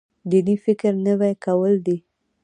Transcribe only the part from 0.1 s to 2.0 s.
دیني فکر نوی کول دی.